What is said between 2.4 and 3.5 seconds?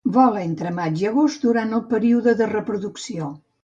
de reproducció.